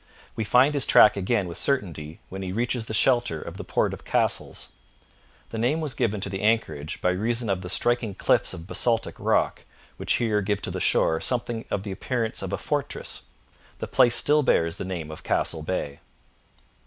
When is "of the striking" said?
7.51-8.15